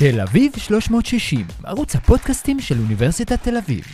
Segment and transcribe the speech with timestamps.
[0.00, 3.84] תל אביב 360, ערוץ הפודקאסטים של אוניברסיטת תל אביב.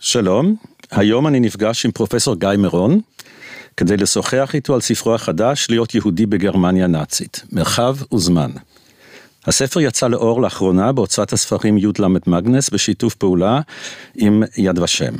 [0.00, 0.56] שלום,
[0.90, 3.00] היום אני נפגש עם פרופסור גיא מירון,
[3.76, 8.50] כדי לשוחח איתו על ספרו החדש, להיות יהודי בגרמניה נאצית, מרחב וזמן.
[9.46, 13.60] הספר יצא לאור לאחרונה בהוצאת הספרים י"ל מגנס בשיתוף פעולה
[14.14, 15.14] עם יד ושם.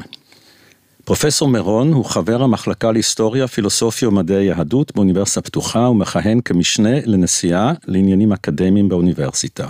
[1.09, 8.33] פרופסור מירון הוא חבר המחלקה להיסטוריה, פילוסופיה ומדעי היהדות באוניברסיטה פתוחה ומכהן כמשנה לנשיאה לעניינים
[8.33, 9.69] אקדמיים באוניברסיטה.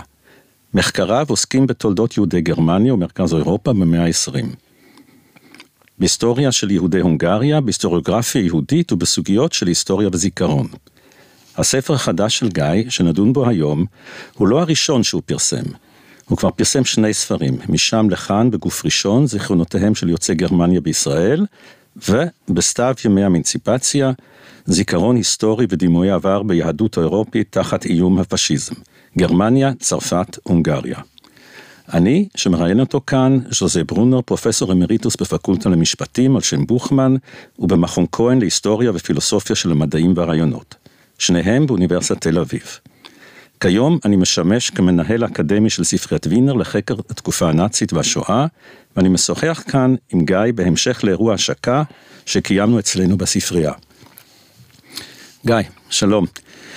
[0.73, 4.45] מחקריו עוסקים בתולדות יהודי גרמניה ומרכז אירופה במאה ה-20.
[5.99, 10.67] בהיסטוריה של יהודי הונגריה, בהיסטוריוגרפיה יהודית ובסוגיות של היסטוריה וזיכרון.
[11.57, 13.85] הספר החדש של גיא, שנדון בו היום,
[14.33, 15.65] הוא לא הראשון שהוא פרסם.
[16.29, 21.45] הוא כבר פרסם שני ספרים, משם לכאן בגוף ראשון, זיכרונותיהם של יוצאי גרמניה בישראל,
[22.09, 24.11] ובסתיו ימי המנציפציה,
[24.65, 28.75] זיכרון היסטורי ודימוי עבר ביהדות האירופית תחת איום הפשיזם.
[29.17, 30.97] גרמניה, צרפת, הונגריה.
[31.93, 37.15] אני, שמראיין אותו כאן, ז'וזה ברונר, פרופסור אמריטוס בפקולטה למשפטים על שם בוכמן,
[37.59, 40.75] ובמכון כהן להיסטוריה ופילוסופיה של המדעים והרעיונות.
[41.19, 42.79] שניהם באוניברסיטת תל אביב.
[43.59, 48.45] כיום אני משמש כמנהל אקדמי של ספריית וינר לחקר התקופה הנאצית והשואה,
[48.95, 51.83] ואני משוחח כאן עם גיא בהמשך לאירוע השקה
[52.25, 53.71] שקיימנו אצלנו בספרייה.
[55.45, 55.55] גיא,
[55.89, 56.25] שלום.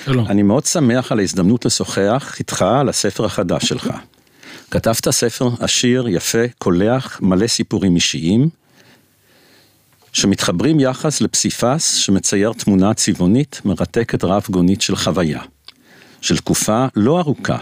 [0.04, 0.26] שלום.
[0.26, 3.90] אני מאוד שמח על ההזדמנות לשוחח איתך על הספר החדש שלך.
[4.70, 8.48] כתבת ספר עשיר, יפה, קולח, מלא סיפורים אישיים,
[10.12, 15.40] שמתחברים יחס לפסיפס שמצייר תמונה צבעונית מרתקת רב גונית של חוויה.
[16.22, 17.58] של תקופה לא ארוכה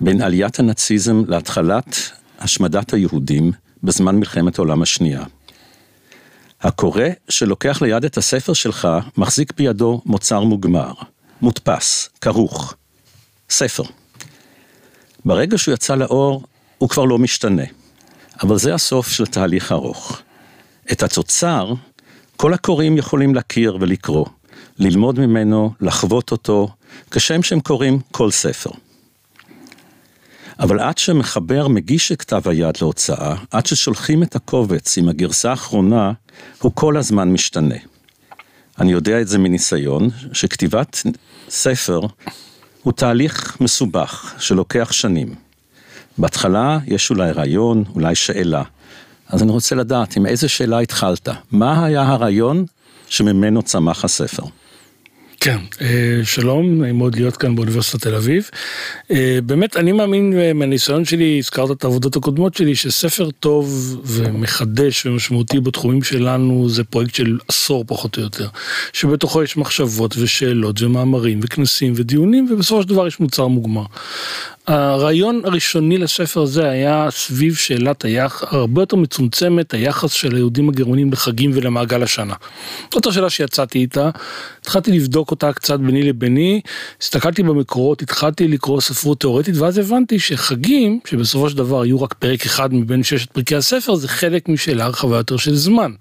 [0.00, 1.96] בין עליית הנאציזם להתחלת
[2.38, 5.24] השמדת היהודים בזמן מלחמת העולם השנייה.
[6.60, 10.92] הקורא שלוקח ליד את הספר שלך מחזיק בידו מוצר מוגמר,
[11.42, 12.74] מודפס, כרוך,
[13.50, 13.82] ספר.
[15.24, 16.42] ברגע שהוא יצא לאור,
[16.78, 17.62] הוא כבר לא משתנה.
[18.42, 20.20] אבל זה הסוף של תהליך ארוך.
[20.92, 21.72] את התוצר,
[22.36, 24.26] כל הקוראים יכולים להכיר ולקרוא,
[24.78, 26.68] ללמוד ממנו, לחוות אותו,
[27.10, 28.70] כשם שהם קוראים כל ספר.
[30.58, 36.12] אבל עד שמחבר מגיש את כתב היד להוצאה, עד ששולחים את הקובץ עם הגרסה האחרונה,
[36.58, 37.74] הוא כל הזמן משתנה.
[38.78, 41.02] אני יודע את זה מניסיון, שכתיבת
[41.48, 42.00] ספר
[42.82, 45.34] הוא תהליך מסובך, שלוקח שנים.
[46.18, 48.62] בהתחלה יש אולי רעיון, אולי שאלה.
[49.28, 51.28] אז אני רוצה לדעת, עם איזה שאלה התחלת?
[51.52, 52.64] מה היה הרעיון
[53.08, 54.42] שממנו צמח הספר?
[55.44, 58.50] כן, אה, שלום, נעים מאוד להיות כאן באוניברסיטת תל אביב.
[59.10, 65.06] אה, באמת, אני מאמין אה, מהניסיון שלי, הזכרת את העבודות הקודמות שלי, שספר טוב ומחדש
[65.06, 68.48] ומשמעותי בתחומים שלנו זה פרויקט של עשור פחות או יותר.
[68.92, 73.84] שבתוכו יש מחשבות ושאלות ומאמרים וכנסים ודיונים, ובסופו של דבר יש מוצר מוגמר.
[74.66, 81.12] הרעיון הראשוני לספר הזה היה סביב שאלת היחס, הרבה יותר מצומצמת, היחס של היהודים הגרמנים
[81.12, 82.34] לחגים ולמעגל השנה.
[82.94, 84.10] זאת השאלה שיצאתי איתה,
[84.60, 86.60] התחלתי לבדוק אותה קצת ביני לביני,
[87.00, 92.46] הסתכלתי במקורות, התחלתי לקרוא ספרות תאורטית, ואז הבנתי שחגים, שבסופו של דבר היו רק פרק
[92.46, 95.92] אחד מבין ששת פרקי הספר, זה חלק משאלה רחבה יותר של זמן.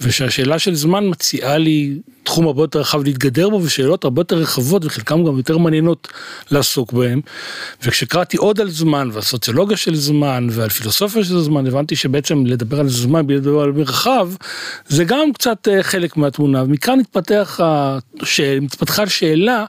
[0.00, 4.84] ושהשאלה של זמן מציעה לי תחום הרבה יותר רחב להתגדר בו ושאלות הרבה יותר רחבות
[4.84, 6.08] וחלקם גם יותר מעניינות
[6.50, 7.20] לעסוק בהם.
[7.82, 12.88] וכשקראתי עוד על זמן והסוציולוגיה של זמן ועל פילוסופיה של זמן הבנתי שבעצם לדבר על
[12.88, 14.30] זמן בלי לדבר על מרחב
[14.88, 16.62] זה גם קצת אה, חלק מהתמונה.
[16.62, 17.60] ומכאן התפתח,
[18.64, 19.64] התפתחה שאלה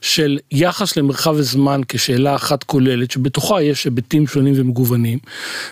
[0.00, 5.18] של יחס למרחב וזמן כשאלה אחת כוללת שבתוכה יש היבטים שונים ומגוונים.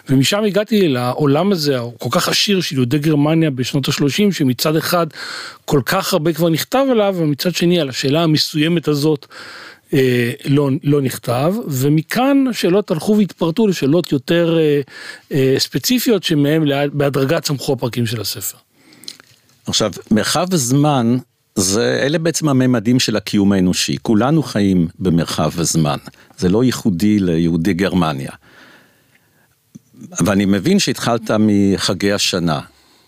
[0.09, 5.07] ומשם הגעתי לעולם הזה כל כך עשיר של יהודי גרמניה בשנות ה-30 שמצד אחד
[5.65, 9.27] כל כך הרבה כבר נכתב עליו ומצד שני על השאלה המסוימת הזאת
[9.95, 14.81] אה, לא, לא נכתב, ומכאן השאלות הלכו והתפרטו לשאלות יותר אה,
[15.33, 18.57] אה, ספציפיות שמהם בהדרגה צמחו הפרקים של הספר.
[19.67, 21.17] עכשיו, מרחב וזמן,
[21.57, 23.97] זה, אלה בעצם הממדים של הקיום האנושי.
[24.03, 25.97] כולנו חיים במרחב וזמן,
[26.39, 28.31] זה לא ייחודי ליהודי גרמניה.
[30.25, 32.61] ואני מבין שהתחלת מחגי השנה,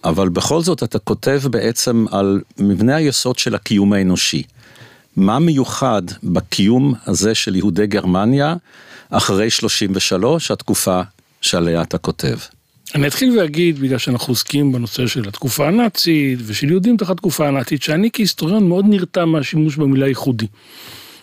[0.05, 4.43] אבל בכל זאת אתה כותב בעצם על מבנה היסוד של הקיום האנושי.
[5.19, 8.55] מה מיוחד בקיום הזה של יהודי גרמניה
[9.11, 11.01] אחרי 33, התקופה
[11.41, 12.37] שעליה אתה כותב?
[12.95, 17.83] אני אתחיל ואגיד, בגלל שאנחנו עוסקים בנושא של התקופה הנאצית ושל יהודים תחת התקופה הנאצית,
[17.83, 20.47] שאני כהיסטוריון מאוד נרתע מהשימוש במילה ייחודי.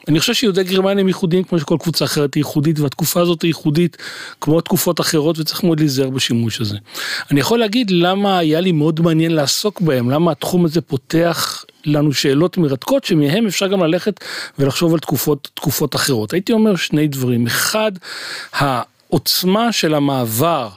[0.08, 3.50] אני חושב שיהודי גרמניה הם ייחודיים כמו שכל קבוצה אחרת היא ייחודית והתקופה הזאת היא
[3.50, 3.98] ייחודית
[4.42, 6.78] כמו תקופות אחרות וצריך מאוד להיזהר בשימוש הזה.
[7.32, 12.14] אני יכול להגיד למה היה לי מאוד מעניין לעסוק בהם, למה התחום הזה פותח לנו
[12.14, 14.20] שאלות מרתקות שמהם אפשר גם ללכת
[14.60, 16.34] ולחשוב על תקופות, תקופות אחרות.
[16.34, 17.92] הייתי אומר שני דברים, אחד,
[18.54, 20.70] העוצמה של המעבר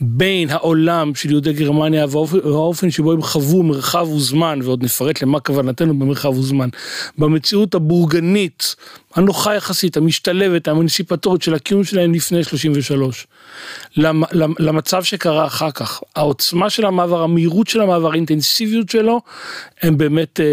[0.00, 5.98] בין העולם של יהודי גרמניה והאופן שבו הם חוו מרחב וזמן, ועוד נפרט למה כוונתנו
[5.98, 6.68] במרחב וזמן,
[7.18, 8.76] במציאות הבורגנית,
[9.14, 13.26] הנוחה יחסית, המשתלבת, המוניסיפטורית של הקיום שלהם לפני 33.
[14.58, 19.20] למצב שקרה אחר כך, העוצמה של המעבר, המהירות של המעבר, האינטנסיביות שלו,
[19.82, 20.44] הן באמת אה,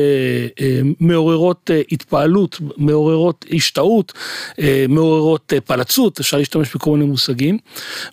[0.61, 4.13] אה, מעוררות אה, התפעלות, מעוררות השתאות,
[4.59, 7.57] אה, מעוררות אה, פלצות, אפשר להשתמש בכל מיני מושגים.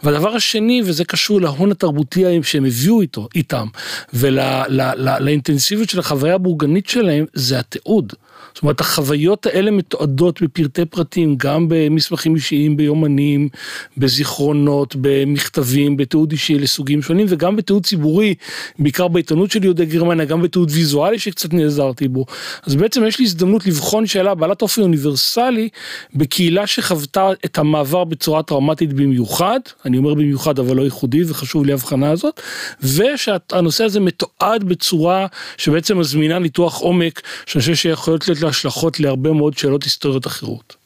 [0.02, 3.66] והדבר השני, וזה קשור להון התרבותי שהם הביאו איתו, איתם,
[4.14, 8.12] ולאינטנסיביות של החוויה הבורגנית שלהם, זה התיעוד.
[8.58, 13.48] זאת אומרת, החוויות האלה מתועדות בפרטי פרטים, גם במסמכים אישיים, ביומנים,
[13.96, 18.34] בזיכרונות, במכתבים, בתיעוד אישי לסוגים שונים, וגם בתיעוד ציבורי,
[18.78, 22.26] בעיקר בעיתונות של יהודי גרמניה, גם בתיעוד ויזואלי שקצת נעזרתי בו.
[22.66, 25.68] אז בעצם יש לי הזדמנות לבחון שאלה בעלת אופי אוניברסלי,
[26.14, 31.72] בקהילה שחוותה את המעבר בצורה טראומטית במיוחד, אני אומר במיוחד אבל לא ייחודי, וחשוב לי
[31.72, 32.40] ההבחנה הזאת,
[32.82, 35.26] ושהנושא הזה מתועד בצורה
[35.56, 40.76] שבעצם מזמינה ניתוח עומק, שאני חושב שיכול להיות השלכות להרבה מאוד שאלות היסטוריות אחרות.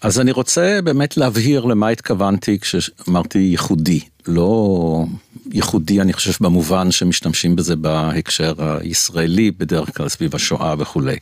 [0.00, 4.00] אז אני רוצה באמת להבהיר למה התכוונתי כשאמרתי ייחודי.
[4.26, 5.04] לא
[5.52, 11.16] ייחודי, אני חושב, במובן שמשתמשים בזה בהקשר הישראלי, בדרך כלל סביב השואה וכולי.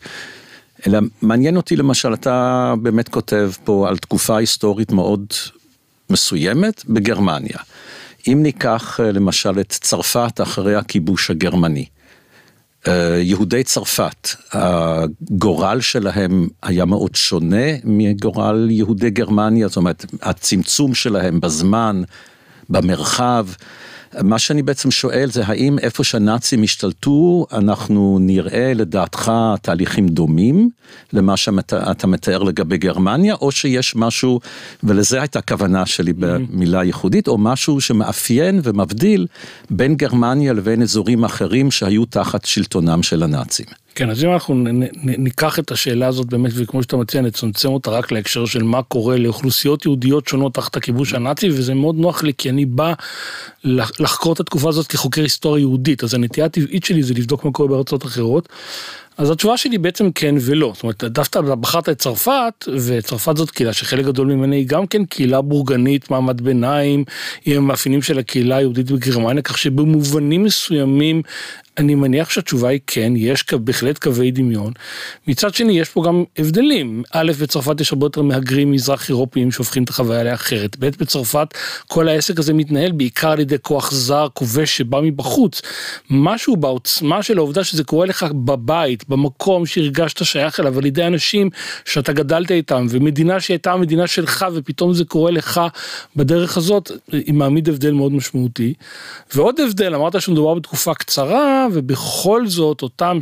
[0.87, 5.27] אלא מעניין אותי למשל, אתה באמת כותב פה על תקופה היסטורית מאוד
[6.11, 7.59] מסוימת בגרמניה.
[8.29, 11.87] אם ניקח למשל את צרפת אחרי הכיבוש הגרמני.
[12.89, 21.41] אה, יהודי צרפת, הגורל שלהם היה מאוד שונה מגורל יהודי גרמניה, זאת אומרת, הצמצום שלהם
[21.41, 22.03] בזמן,
[22.69, 23.47] במרחב.
[24.23, 29.33] מה שאני בעצם שואל זה האם איפה שהנאצים השתלטו, אנחנו נראה לדעתך
[29.63, 30.71] תהליכים דומים
[31.13, 34.41] למה שאתה מתאר לגבי גרמניה, או שיש משהו,
[34.83, 39.27] ולזה הייתה הכוונה שלי במילה ייחודית, או משהו שמאפיין ומבדיל
[39.71, 43.84] בין גרמניה לבין אזורים אחרים שהיו תחת שלטונם של הנאצים.
[43.95, 44.55] כן, אז אם אנחנו
[45.05, 49.17] ניקח את השאלה הזאת באמת, וכמו שאתה מציע, נצמצם אותה רק להקשר של מה קורה
[49.17, 52.93] לאוכלוסיות יהודיות שונות תחת הכיבוש הנאצי, וזה מאוד נוח לי, כי אני בא
[53.65, 57.69] לחקור את התקופה הזאת כחוקר היסטוריה יהודית, אז הנטייה הטבעית שלי זה לבדוק מה קורה
[57.69, 58.49] בארצות אחרות.
[59.17, 63.73] אז התשובה שלי בעצם כן ולא, זאת אומרת, דווקא בחרת את צרפת, וצרפת זאת קהילה
[63.73, 67.05] שחלק גדול ממנה היא גם כן קהילה בורגנית, מעמד ביניים,
[67.47, 71.23] עם המאפיינים של הקהילה היהודית בגרמניה, כך שבמובנים מסוימים
[71.79, 74.73] אני מניח שהתשובה היא כן, יש בהחלט קווי דמיון.
[75.27, 77.03] מצד שני, יש פה גם הבדלים.
[77.13, 80.77] א', בצרפת יש הרבה יותר מהגרים מזרח אירופיים שהופכים את החוויה לאחרת.
[80.79, 81.49] ב', בצרפת
[81.89, 85.63] כל העסק הזה מתנהל בעיקר על ידי כוח זר, כובש שבא מבחוץ.
[86.11, 91.51] משהו בעוצמה של העובדה שזה קורה לך בבית, במקום שהרגשת שייך אליו, על ידי אנשים
[91.85, 95.61] שאתה גדלת איתם, ומדינה שהייתה המדינה שלך, ופתאום זה קורה לך
[96.17, 98.75] בדרך הזאת, היא מעמיד הבדל מאוד משמעותי.
[99.35, 103.19] ועוד הבדל, אמרת שמדובר בתקופה קצרה, ובכל זאת אותם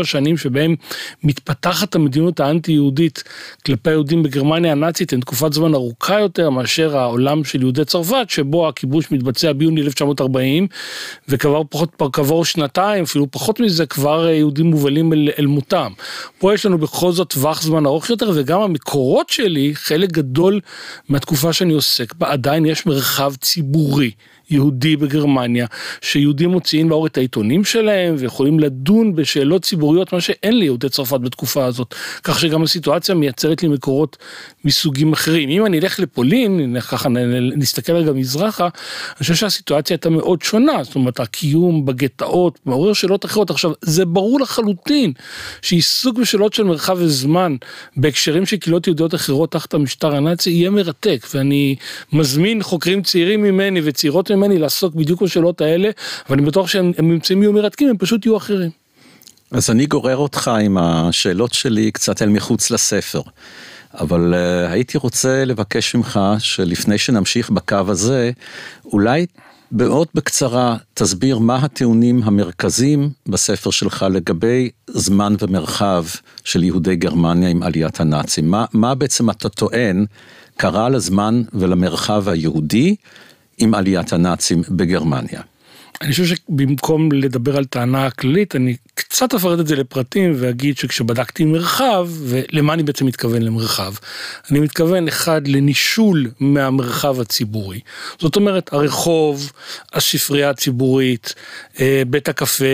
[0.00, 0.74] 6-7 שנים שבהם
[1.24, 3.24] מתפתחת המדיניות האנטי-יהודית
[3.66, 8.68] כלפי היהודים בגרמניה הנאצית, הן תקופת זמן ארוכה יותר מאשר העולם של יהודי צרפת, שבו
[8.68, 10.66] הכיבוש מתבצע ביוני 1940,
[11.28, 15.92] וכבר פחות, כעבור שנתיים, אפילו פחות מזה, כבר יהודים מובלים אל, אל מותם.
[16.38, 20.60] פה יש לנו בכל זאת טווח זמן ארוך יותר, וגם המקורות שלי, חלק גדול
[21.08, 24.10] מהתקופה שאני עוסק בה, עדיין יש מרחב ציבורי.
[24.50, 25.66] יהודי בגרמניה,
[26.00, 31.64] שיהודים מוציאים לאור את העיתונים שלהם ויכולים לדון בשאלות ציבוריות, מה שאין ליהודי צרפת בתקופה
[31.64, 31.94] הזאת.
[32.22, 34.16] כך שגם הסיטואציה מייצרת לי מקורות
[34.64, 35.48] מסוגים אחרים.
[35.48, 37.08] אם אני אלך לפולין, ככה
[37.56, 43.24] נסתכל רגע מזרחה, אני חושב שהסיטואציה הייתה מאוד שונה, זאת אומרת הקיום בגטאות מעורר שאלות
[43.24, 43.50] אחרות.
[43.50, 45.12] עכשיו, זה ברור לחלוטין
[45.62, 47.56] שעיסוק בשאלות של מרחב וזמן
[47.96, 51.76] בהקשרים של קהילות יהודיות אחרות תחת המשטר הנאצי יהיה מרתק, ואני
[52.12, 55.90] מזמין חוקרים צעירים ממני וצעירות ממני ממני לעסוק בדיוק בשאלות האלה,
[56.30, 58.70] ואני בטוח שהממצאים יהיו מרתקים, הם פשוט יהיו אחרים.
[59.50, 63.20] אז אני גורר אותך עם השאלות שלי קצת אל מחוץ לספר.
[63.94, 68.30] אבל uh, הייתי רוצה לבקש ממך שלפני שנמשיך בקו הזה,
[68.84, 69.26] אולי
[69.72, 76.04] מאוד בקצרה תסביר מה הטיעונים המרכזיים בספר שלך לגבי זמן ומרחב
[76.44, 78.50] של יהודי גרמניה עם עליית הנאצים.
[78.50, 80.06] מה, מה בעצם אתה טוען
[80.56, 82.96] קרה לזמן ולמרחב היהודי
[83.62, 85.40] עם עליית הנאצים בגרמניה.
[86.00, 88.76] אני חושב שבמקום לדבר על טענה כללית, אני
[89.08, 93.92] קצת אפרט את זה לפרטים ואגיד שכשבדקתי מרחב, ולמה אני בעצם מתכוון למרחב?
[94.50, 97.80] אני מתכוון אחד לנישול מהמרחב הציבורי.
[98.18, 99.52] זאת אומרת, הרחוב,
[99.92, 101.34] הספרייה הציבורית,
[101.80, 102.64] אה, בית הקפה,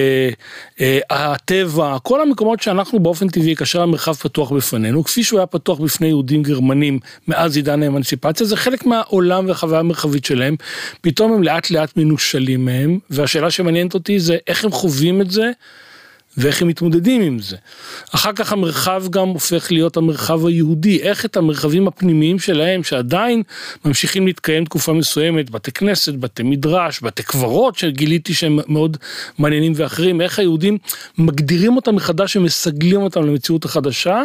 [0.81, 5.79] אה, הטבע, כל המקומות שאנחנו באופן טבעי, כאשר המרחב פתוח בפנינו, כפי שהוא היה פתוח
[5.79, 10.57] בפני יהודים גרמנים מאז עידן האמנסיפציה, זה חלק מהעולם והחוויה המרחבית שלהם,
[11.01, 15.51] פתאום הם לאט לאט מנושלים מהם, והשאלה שמעניינת אותי זה איך הם חווים את זה.
[16.39, 17.57] ואיך הם מתמודדים עם זה.
[18.15, 23.43] אחר כך המרחב גם הופך להיות המרחב היהודי, איך את המרחבים הפנימיים שלהם, שעדיין
[23.85, 28.97] ממשיכים להתקיים תקופה מסוימת, בתי כנסת, בתי מדרש, בתי קברות, שגיליתי שהם מאוד
[29.39, 30.79] מעניינים ואחרים, איך היהודים
[31.19, 34.25] מגדירים אותם מחדש ומסגלים אותם למציאות החדשה,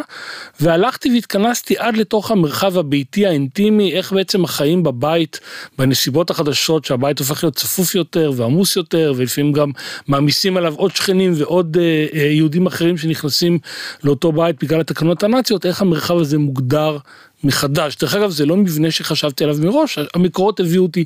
[0.60, 5.40] והלכתי והתכנסתי עד לתוך המרחב הביתי האינטימי, איך בעצם החיים בבית,
[5.78, 9.70] בנסיבות החדשות, שהבית הופך להיות צפוף יותר ועמוס יותר, ולפעמים גם
[10.08, 11.76] מעמיסים עליו עוד שכנים ועוד...
[12.14, 13.58] אה, יהודים אחרים שנכנסים
[14.04, 16.98] לאותו בית בגלל התקנות הנאציות, איך המרחב הזה מוגדר
[17.44, 17.96] מחדש.
[17.96, 21.04] דרך אגב, זה לא מבנה שחשבתי עליו מראש, המקורות הביאו אותי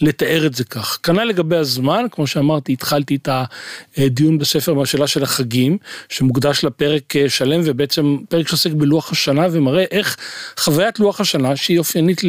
[0.00, 0.98] לתאר את זה כך.
[1.02, 3.28] כנ"ל לגבי הזמן, כמו שאמרתי, התחלתי את
[3.96, 5.78] הדיון בספר מהשאלה של החגים,
[6.08, 10.16] שמוקדש לפרק אה, שלם, ובעצם פרק שעוסק בלוח השנה, ומראה איך
[10.58, 12.20] חוויית לוח השנה, שהיא אופיינית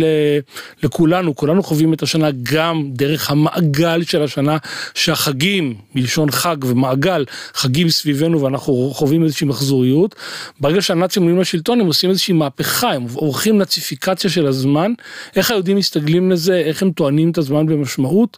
[0.84, 4.58] לכולנו, כולנו חווים את השנה גם דרך המעגל של השנה,
[4.94, 10.16] שהחגים, מלשון חג ומעגל, חגים סביבנו ואנחנו חווים איזושהי מחזוריות.
[10.60, 14.94] ברגע שהנאצים עולים לשלטון, הם עושים איזושהי מהפכה, הם עורכים הולכים לציפיקציה של הזמן,
[15.36, 18.38] איך היהודים מסתגלים לזה, איך הם טוענים את הזמן במשמעות.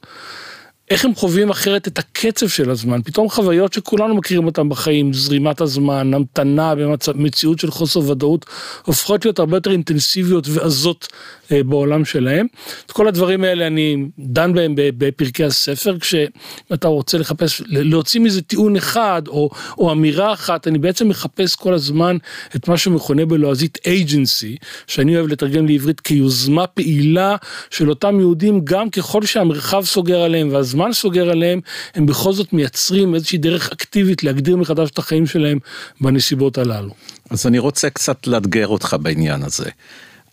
[0.91, 5.62] איך הם חווים אחרת את הקצב של הזמן, פתאום חוויות שכולנו מכירים אותן בחיים, זרימת
[5.62, 8.45] הזמן, המתנה במציאות של חוסר ודאות,
[8.86, 11.07] הופכות להיות הרבה יותר אינטנסיביות ועזות
[11.51, 12.48] אה, בעולם שלהם.
[12.86, 18.75] את כל הדברים האלה אני דן בהם בפרקי הספר, כשאתה רוצה לחפש, להוציא מזה טיעון
[18.75, 22.17] אחד או, או אמירה אחת, אני בעצם מחפש כל הזמן
[22.55, 27.36] את מה שמכונה בלועזית agency, שאני אוהב לתרגם לעברית כיוזמה פעילה
[27.69, 31.59] של אותם יהודים, גם ככל שהמרחב סוגר עליהם והזמן הזמן סוגר עליהם,
[31.95, 35.59] הם בכל זאת מייצרים איזושהי דרך אקטיבית להגדיר מחדש את החיים שלהם
[36.01, 36.93] בנסיבות הללו.
[37.29, 39.69] אז אני רוצה קצת לאתגר אותך בעניין הזה.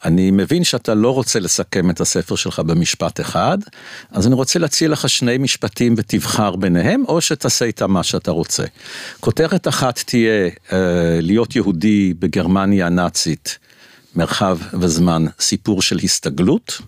[0.05, 3.59] אני מבין שאתה לא רוצה לסכם את הספר שלך במשפט אחד,
[4.11, 8.65] אז אני רוצה להציע לך שני משפטים ותבחר ביניהם, או שתעשה איתם מה שאתה רוצה.
[9.21, 13.59] כותרת אחת תהיה אה, להיות יהודי בגרמניה הנאצית,
[14.17, 16.81] מרחב וזמן, סיפור של הסתגלות.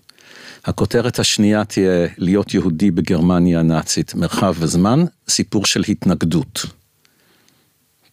[0.65, 6.65] הכותרת השנייה תהיה להיות יהודי בגרמניה הנאצית, מרחב וזמן, סיפור של התנגדות.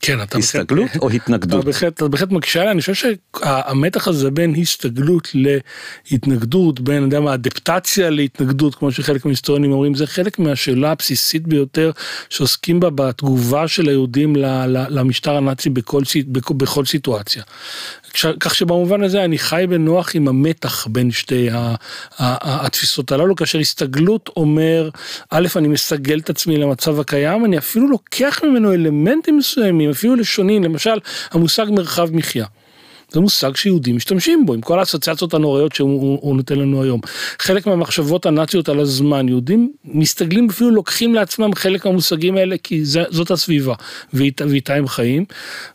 [0.00, 1.60] כן, אתה הסתגלות בהחלט, או התנגדות?
[1.60, 5.28] אתה בהחלט, אתה בהחלט מקשה עליה, אני חושב שהמתח הזה בין הסתגלות
[6.10, 11.90] להתנגדות, בין, יודע מה, אדפטציה להתנגדות, כמו שחלק מההיסטוריונים אומרים, זה חלק מהשאלה הבסיסית ביותר
[12.28, 14.36] שעוסקים בה בתגובה של היהודים
[14.88, 17.42] למשטר הנאצי בכל, בכל, בכל סיטואציה.
[18.40, 21.48] כך שבמובן הזה אני חי בנוח עם המתח בין שתי
[22.18, 24.90] התפיסות הללו, כאשר הסתגלות אומר,
[25.30, 30.64] א', אני מסגל את עצמי למצב הקיים, אני אפילו לוקח ממנו אלמנטים מסוימים, אפילו לשונים,
[30.64, 30.98] למשל
[31.30, 32.46] המושג מרחב מחיה.
[33.12, 37.00] זה מושג שיהודים משתמשים בו, עם כל האסוציאציות הנוראיות שהוא נותן לנו היום.
[37.38, 43.02] חלק מהמחשבות הנאציות על הזמן, יהודים מסתגלים, אפילו לוקחים לעצמם חלק מהמושגים האלה, כי זה,
[43.10, 43.74] זאת הסביבה,
[44.12, 45.24] ואיתה, ואיתה הם חיים.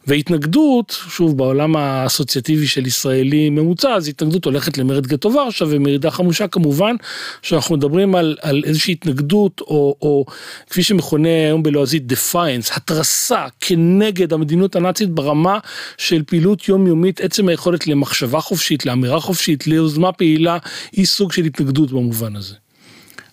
[0.08, 6.48] והתנגדות, שוב, בעולם האסוציאטיבי של ישראלי ממוצע, אז התנגדות הולכת למרד גטו ורשה, ומרידה חמושה
[6.48, 6.96] כמובן,
[7.42, 10.26] שאנחנו מדברים על, על איזושהי התנגדות, או, או
[10.70, 15.60] כפי שמכונה היום בלועזית defiance, התרסה כנגד המדיניות הנאצית ברמה
[15.98, 20.58] של פעילות יומיומית עצם היכולת למחשבה חופשית, לאמירה חופשית, ליוזמה פעילה,
[20.92, 22.56] היא סוג של התנגדות במובן הזה.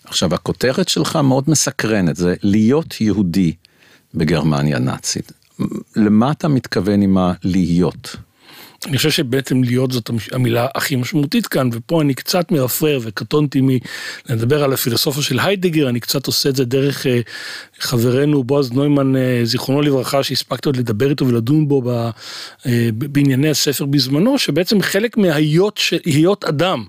[0.03, 3.53] עכשיו, הכותרת שלך מאוד מסקרנת, זה להיות יהודי
[4.13, 5.31] בגרמניה נאצית.
[5.95, 8.15] למה אתה מתכוון עם הלהיות?
[8.85, 14.63] אני חושב שבעצם להיות זאת המילה הכי משמעותית כאן, ופה אני קצת מרפרר וקטונתי מלדבר
[14.63, 17.19] על הפילוסופיה של היידגר, אני קצת עושה את זה דרך אה,
[17.79, 23.85] חברנו בועז נוימן, אה, זיכרונו לברכה, שהספקתי עוד לדבר איתו ולדון בו אה, בענייני הספר
[23.85, 26.85] בזמנו, שבעצם חלק מהיות אדם,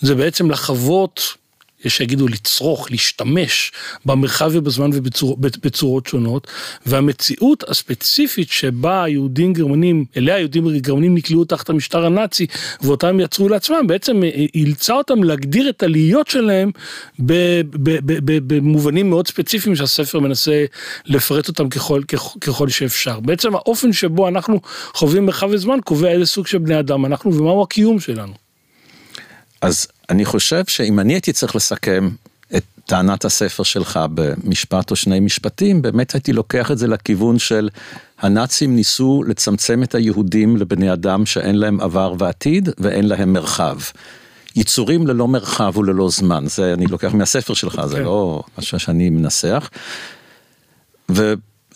[0.00, 1.36] זה בעצם לחוות
[1.84, 3.72] יש שיגידו לצרוך, להשתמש
[4.06, 6.46] במרחב ובזמן ובצורות שונות,
[6.86, 12.46] והמציאות הספציפית שבה היהודים גרמנים, אליה היהודים גרמנים נקלעו תחת המשטר הנאצי,
[12.80, 14.22] ואותם יצרו לעצמם, בעצם
[14.54, 16.70] אילצה אותם להגדיר את העליות שלהם
[18.46, 20.64] במובנים מאוד ספציפיים שהספר מנסה
[21.06, 22.02] לפרט אותם ככל,
[22.40, 23.20] ככל שאפשר.
[23.20, 24.60] בעצם האופן שבו אנחנו
[24.94, 28.51] חווים מרחב וזמן קובע איזה סוג של בני אדם אנחנו ומהו הקיום שלנו.
[29.62, 32.08] אז אני חושב שאם אני הייתי צריך לסכם
[32.56, 37.68] את טענת הספר שלך במשפט או שני משפטים, באמת הייתי לוקח את זה לכיוון של
[38.18, 43.78] הנאצים ניסו לצמצם את היהודים לבני אדם שאין להם עבר ועתיד ואין להם מרחב.
[44.56, 47.86] יצורים ללא מרחב וללא זמן, זה אני לוקח מהספר שלך, okay.
[47.86, 48.02] זה כן.
[48.02, 49.70] לא משהו שאני מנסח.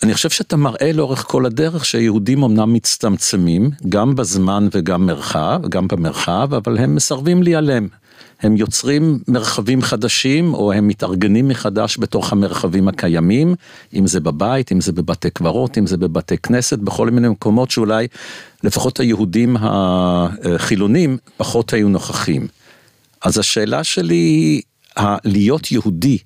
[0.01, 5.87] ואני חושב שאתה מראה לאורך כל הדרך שיהודים אמנם מצטמצמים, גם בזמן וגם מרחב, גם
[5.87, 7.87] במרחב, אבל הם מסרבים להיעלם.
[8.41, 13.55] הם יוצרים מרחבים חדשים, או הם מתארגנים מחדש בתוך המרחבים הקיימים,
[13.93, 18.07] אם זה בבית, אם זה בבתי קברות, אם זה בבתי כנסת, בכל מיני מקומות שאולי
[18.63, 22.47] לפחות היהודים החילונים פחות היו נוכחים.
[23.21, 24.61] אז השאלה שלי,
[25.25, 26.17] להיות יהודי,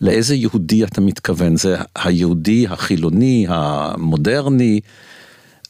[0.00, 1.56] לאיזה יהודי אתה מתכוון?
[1.56, 4.80] זה היהודי החילוני, המודרני,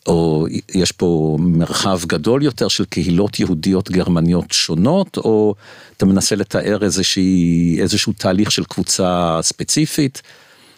[0.06, 5.54] או יש פה מרחב גדול יותר של קהילות יהודיות גרמניות שונות, או
[5.96, 10.22] אתה מנסה לתאר איזושהי, איזשהו תהליך של קבוצה ספציפית?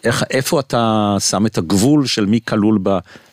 [0.07, 2.79] איך, איפה אתה שם את הגבול של מי כלול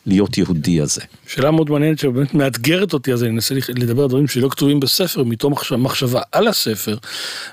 [0.05, 1.01] בלהיות יהודי הזה?
[1.27, 5.23] שאלה מאוד מעניינת שבאמת מאתגרת אותי, אז אני אנסה לדבר על דברים שלא כתובים בספר,
[5.23, 6.97] מתוך מחשבה על הספר,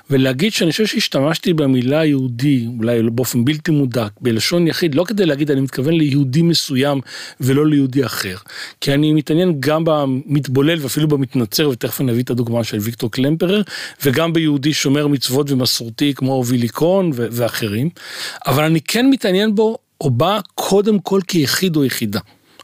[0.09, 5.51] ולהגיד שאני חושב שהשתמשתי במילה יהודי, אולי באופן בלתי מודע, בלשון יחיד, לא כדי להגיד
[5.51, 7.01] אני מתכוון ליהודי מסוים
[7.41, 8.35] ולא ליהודי אחר.
[8.81, 13.61] כי אני מתעניין גם במתבולל ואפילו במתנצר, ותכף אני אביא את הדוגמה של ויקטור קלמפרר,
[14.05, 17.89] וגם ביהודי שומר מצוות ומסורתי כמו ויליקון ואחרים,
[18.47, 22.19] אבל אני כן מתעניין בו, או בא קודם כל כיחיד או יחידה.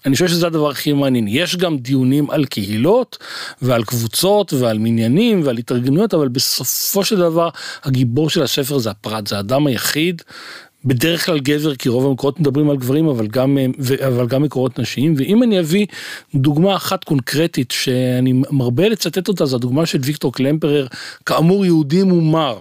[0.06, 1.28] אני חושב שזה הדבר הכי מעניין.
[1.28, 3.18] יש גם דיונים על קהילות
[3.62, 7.50] ועל קבוצות ועל מניינים ועל התארגנויות, אבל בסופו של דבר
[7.84, 10.22] הגיבור של הספר זה הפרט, זה האדם היחיד.
[10.86, 13.58] בדרך כלל גבר, כי רוב המקורות מדברים על גברים, אבל גם,
[14.08, 15.14] אבל גם מקורות נשיים.
[15.18, 15.86] ואם אני אביא
[16.36, 20.88] דוגמה אחת קונקרטית שאני מרבה לצטט אותה, זו הדוגמה של ויקטור קלמפרר,
[21.26, 22.58] כאמור יהודי מומר.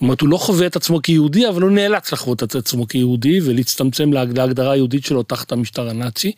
[0.00, 4.12] אומרת, הוא לא חווה את עצמו כיהודי, אבל הוא נאלץ לחוות את עצמו כיהודי ולהצטמצם
[4.12, 6.32] להגדרה היהודית שלו תחת המשטר הנאצי.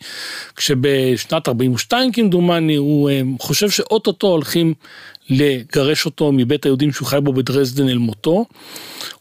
[0.55, 4.73] כשבשנת 42 כמדומני, הוא אה, חושב שאו-טו-טו הולכים
[5.29, 8.45] לגרש אותו מבית היהודים שהוא חי בו בדרזדן אל מותו.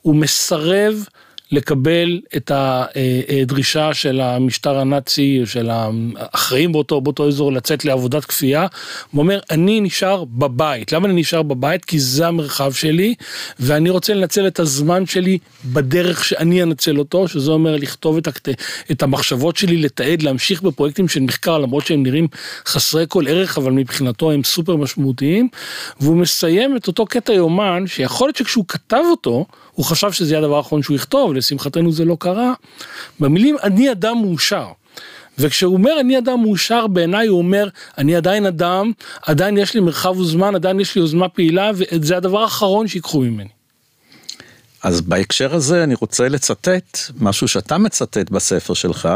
[0.02, 1.04] הוא מסרב
[1.52, 8.66] לקבל את הדרישה של המשטר הנאצי, של האחראים באותו, באותו אזור לצאת לעבודת כפייה,
[9.10, 10.92] הוא אומר, אני נשאר בבית.
[10.92, 11.84] למה אני נשאר בבית?
[11.84, 13.14] כי זה המרחב שלי,
[13.60, 18.48] ואני רוצה לנצל את הזמן שלי בדרך שאני אנצל אותו, שזה אומר לכתוב את, הקט...
[18.90, 22.28] את המחשבות שלי, לתעד, להמשיך בפרויקטים של מחקר, למרות שהם נראים
[22.66, 25.48] חסרי כל ערך, אבל מבחינתו הם סופר משמעותיים,
[26.00, 29.46] והוא מסיים את אותו קטע יומן, שיכול להיות שכשהוא כתב אותו,
[29.78, 32.52] הוא חשב שזה יהיה הדבר האחרון שהוא יכתוב, לשמחתנו זה לא קרה.
[33.20, 34.66] במילים אני אדם מאושר.
[35.38, 40.18] וכשהוא אומר אני אדם מאושר בעיניי הוא אומר אני עדיין אדם, עדיין יש לי מרחב
[40.18, 43.48] וזמן, עדיין יש לי יוזמה פעילה וזה הדבר האחרון שיקחו ממני.
[44.82, 49.08] אז בהקשר הזה אני רוצה לצטט משהו שאתה מצטט בספר שלך,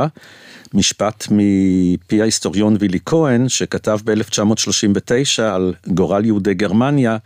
[0.74, 7.16] משפט מפי ההיסטוריון וילי כהן שכתב ב-1939 על גורל יהודי גרמניה.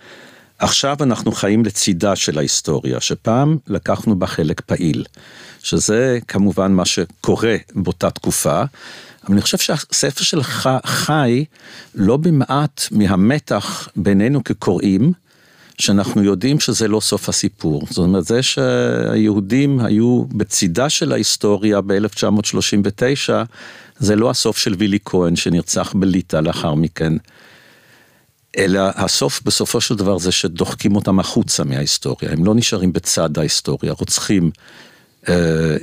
[0.58, 5.04] עכשיו אנחנו חיים לצידה של ההיסטוריה, שפעם לקחנו בה חלק פעיל,
[5.62, 8.62] שזה כמובן מה שקורה באותה תקופה,
[9.24, 11.44] אבל אני חושב שהספר שלך חי
[11.94, 15.12] לא במעט מהמתח בינינו כקוראים,
[15.78, 17.86] שאנחנו יודעים שזה לא סוף הסיפור.
[17.90, 23.32] זאת אומרת, זה שהיהודים היו בצידה של ההיסטוריה ב-1939,
[23.98, 27.12] זה לא הסוף של וילי כהן שנרצח בליטא לאחר מכן.
[28.56, 33.92] אלא הסוף בסופו של דבר זה שדוחקים אותם החוצה מההיסטוריה, הם לא נשארים בצד ההיסטוריה,
[33.92, 34.50] רוצחים
[35.24, 35.28] uh,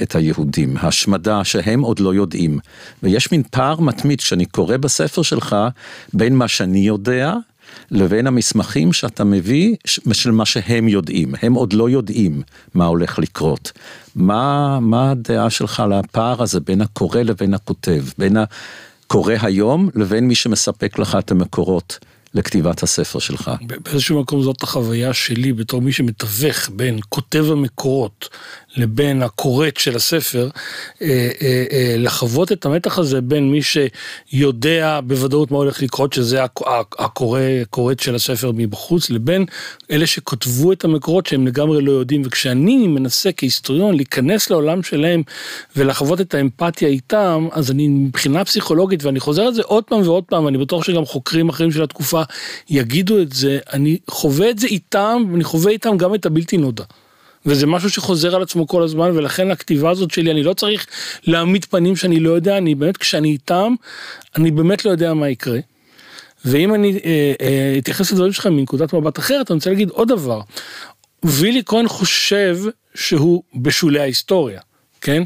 [0.01, 2.59] את היהודים, השמדה שהם עוד לא יודעים.
[3.03, 5.55] ויש מין פער מתמיד שאני קורא בספר שלך
[6.13, 7.33] בין מה שאני יודע
[7.91, 9.75] לבין המסמכים שאתה מביא
[10.13, 12.41] של מה שהם יודעים, הם עוד לא יודעים
[12.73, 13.71] מה הולך לקרות.
[14.15, 20.27] מה, מה הדעה שלך על הפער הזה בין הקורא לבין הכותב, בין הקורא היום לבין
[20.27, 21.99] מי שמספק לך את המקורות?
[22.33, 23.51] לכתיבת הספר שלך.
[23.83, 28.29] באיזשהו מקום זאת החוויה שלי בתור מי שמתווך בין כותב המקורות
[28.77, 30.49] לבין הכורת של הספר,
[31.01, 36.43] אה, אה, אה, לחוות את המתח הזה בין מי שיודע בוודאות מה הולך לקרות, שזה
[36.99, 39.45] הכורת של הספר מבחוץ, לבין
[39.91, 42.21] אלה שכותבו את המקורות שהם לגמרי לא יודעים.
[42.25, 45.23] וכשאני מנסה כהיסטוריון להיכנס לעולם שלהם
[45.75, 50.23] ולחוות את האמפתיה איתם, אז אני מבחינה פסיכולוגית, ואני חוזר על זה עוד פעם ועוד
[50.23, 52.22] פעם, אני בטוח שגם חוקרים אחרים של התקופה
[52.69, 56.83] יגידו את זה, אני חווה את זה איתם, ואני חווה איתם גם את הבלתי נודע.
[57.45, 60.87] וזה משהו שחוזר על עצמו כל הזמן, ולכן הכתיבה הזאת שלי, אני לא צריך
[61.27, 63.73] להעמיד פנים שאני לא יודע, אני באמת, כשאני איתם,
[64.35, 65.59] אני באמת לא יודע מה יקרה.
[66.45, 70.41] ואם אני אה, אה, אתייחס לדברים שלך מנקודת מבט אחרת, אני רוצה להגיד עוד דבר.
[71.23, 72.57] וילי כהן חושב
[72.95, 74.61] שהוא בשולי ההיסטוריה,
[75.01, 75.23] כן?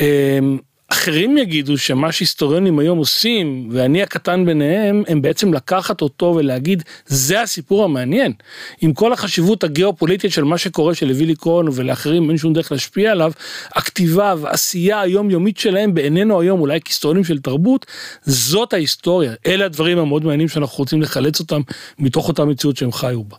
[0.00, 0.58] אמ,
[0.94, 7.42] אחרים יגידו שמה שהיסטוריונים היום עושים, ואני הקטן ביניהם, הם בעצם לקחת אותו ולהגיד, זה
[7.42, 8.32] הסיפור המעניין.
[8.80, 13.32] עם כל החשיבות הגיאופוליטית של מה שקורה שלווילי כהן ולאחרים אין שום דרך להשפיע עליו,
[13.74, 17.86] הכתיבה והעשייה היומיומית שלהם בעינינו היום, אולי כהיסטוריונים של תרבות,
[18.24, 19.32] זאת ההיסטוריה.
[19.46, 21.60] אלה הדברים המאוד מעניינים שאנחנו רוצים לחלץ אותם
[21.98, 23.36] מתוך אותה מציאות שהם חיו בה.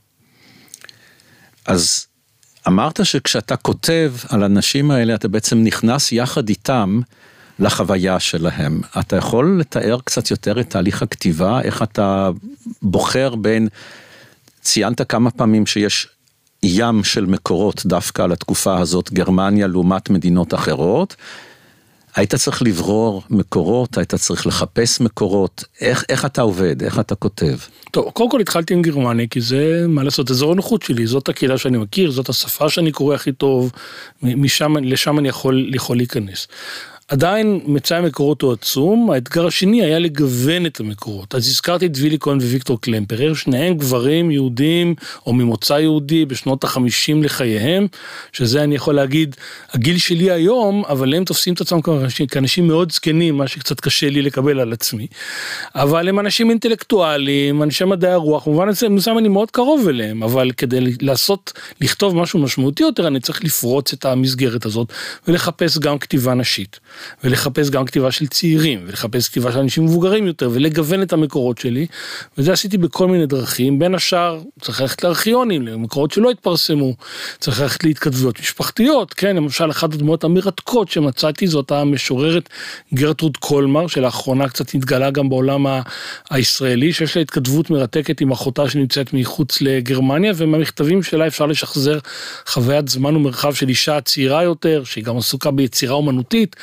[1.65, 2.07] אז
[2.67, 6.99] אמרת שכשאתה כותב על הנשים האלה, אתה בעצם נכנס יחד איתם
[7.59, 8.81] לחוויה שלהם.
[8.99, 12.29] אתה יכול לתאר קצת יותר את תהליך הכתיבה, איך אתה
[12.81, 13.67] בוחר בין,
[14.61, 16.07] ציינת כמה פעמים שיש
[16.63, 21.15] ים של מקורות דווקא על התקופה הזאת, גרמניה לעומת מדינות אחרות.
[22.15, 27.57] היית צריך לברור מקורות, היית צריך לחפש מקורות, איך, איך אתה עובד, איך אתה כותב?
[27.91, 31.57] טוב, קודם כל התחלתי עם גרמניה, כי זה, מה לעשות, אזור הנוחות שלי, זאת הקהילה
[31.57, 33.71] שאני מכיר, זאת השפה שאני קורא הכי טוב,
[34.23, 36.47] משם, לשם אני יכול, יכול להיכנס.
[37.07, 41.35] עדיין מצאי המקורות הוא עצום, האתגר השני היה לגוון את המקורות.
[41.35, 47.23] אז הזכרתי את וילי כהן וויקטור קלמפר, שניהם גברים יהודים או ממוצא יהודי בשנות החמישים
[47.23, 47.87] לחייהם,
[48.33, 49.35] שזה אני יכול להגיד,
[49.71, 51.79] הגיל שלי היום, אבל הם תופסים את עצמם
[52.27, 55.07] כאנשים מאוד זקנים, מה שקצת קשה לי לקבל על עצמי.
[55.75, 60.51] אבל הם אנשים אינטלקטואלים, אנשי מדעי הרוח, במובן הזה, מסוים אני מאוד קרוב אליהם, אבל
[60.51, 64.93] כדי לעשות, לכתוב משהו משמעותי יותר, אני צריך לפרוץ את המסגרת הזאת
[65.27, 66.79] ולחפש גם כתיבה נשית.
[67.23, 71.87] ולחפש גם כתיבה של צעירים, ולחפש כתיבה של אנשים מבוגרים יותר, ולגוון את המקורות שלי,
[72.37, 76.95] וזה עשיתי בכל מיני דרכים, בין השאר צריך ללכת לארכיונים, למקורות שלא התפרסמו,
[77.39, 82.49] צריך ללכת להתכתבויות משפחתיות, כן, למשל אחת הדמויות המרתקות שמצאתי זאת המשוררת
[82.93, 85.65] גרטרוד קולמר, שלאחרונה קצת התגלה גם בעולם
[86.29, 91.99] הישראלי, שיש לה התכתבות מרתקת עם אחותה שנמצאת מחוץ לגרמניה, ומהמכתבים שלה אפשר לשחזר
[92.47, 96.55] חוויית זמן ומרחב של אישה צעירה יותר, שהיא גם עסוקה ביצירה אומנותית,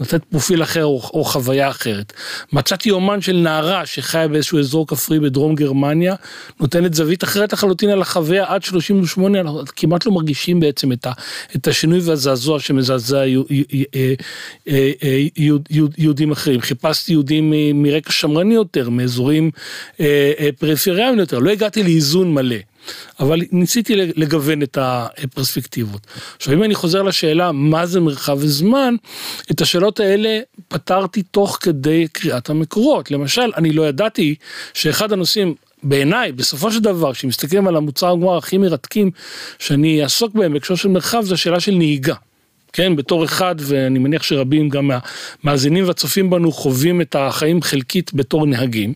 [0.00, 2.12] לתת פרופיל אחר או, או חוויה אחרת.
[2.52, 6.14] מצאתי אומן של נערה שחיה באיזשהו אזור כפרי בדרום גרמניה,
[6.60, 11.12] נותנת זווית אחרת לחלוטין על החוויה עד 38, אנחנו כמעט לא מרגישים בעצם את, ה,
[11.56, 13.24] את השינוי והזעזוע שמזעזע אה,
[14.68, 15.22] אה, אה,
[15.98, 16.60] יהודים אחרים.
[16.60, 19.50] חיפשתי יהודים מרקע שמרני יותר, מאזורים
[20.58, 22.56] פריפריאליים יותר, לא הגעתי לאיזון מלא.
[23.20, 26.06] אבל ניסיתי לגוון את הפרספקטיבות.
[26.36, 28.94] עכשיו אם אני חוזר לשאלה מה זה מרחב וזמן,
[29.50, 33.10] את השאלות האלה פתרתי תוך כדי קריאת המקורות.
[33.10, 34.34] למשל, אני לא ידעתי
[34.74, 39.10] שאחד הנושאים בעיניי, בסופו של דבר, כשמסתכלים על המוצר הגמר הכי מרתקים
[39.58, 42.14] שאני אעסוק בהם בהקשר של מרחב, זה השאלה של נהיגה.
[42.72, 44.90] כן, בתור אחד, ואני מניח שרבים גם
[45.44, 48.92] מהמאזינים והצופים בנו חווים את החיים חלקית בתור נהגים.